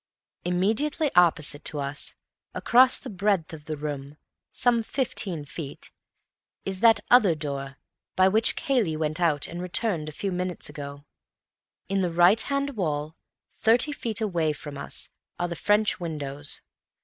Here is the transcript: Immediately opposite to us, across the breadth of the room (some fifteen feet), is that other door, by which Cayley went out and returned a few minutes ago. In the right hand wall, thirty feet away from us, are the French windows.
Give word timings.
Immediately 0.43 1.11
opposite 1.13 1.63
to 1.65 1.79
us, 1.79 2.15
across 2.55 2.97
the 2.97 3.07
breadth 3.07 3.53
of 3.53 3.65
the 3.65 3.77
room 3.77 4.17
(some 4.49 4.81
fifteen 4.81 5.45
feet), 5.45 5.91
is 6.65 6.79
that 6.79 7.01
other 7.11 7.35
door, 7.35 7.77
by 8.15 8.27
which 8.27 8.55
Cayley 8.55 8.97
went 8.97 9.19
out 9.19 9.47
and 9.47 9.61
returned 9.61 10.09
a 10.09 10.11
few 10.11 10.31
minutes 10.31 10.69
ago. 10.69 11.05
In 11.87 11.99
the 12.01 12.11
right 12.11 12.41
hand 12.41 12.71
wall, 12.71 13.15
thirty 13.57 13.91
feet 13.91 14.21
away 14.21 14.53
from 14.53 14.75
us, 14.75 15.11
are 15.37 15.47
the 15.47 15.55
French 15.55 15.99
windows. 15.99 16.61